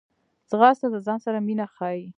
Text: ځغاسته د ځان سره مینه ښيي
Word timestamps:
ځغاسته 0.49 0.87
د 0.91 0.95
ځان 1.07 1.19
سره 1.25 1.37
مینه 1.47 1.65
ښيي 1.75 2.03